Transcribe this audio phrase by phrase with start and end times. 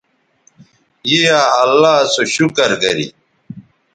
[1.11, 3.07] ی یا اللہ سو شکر گری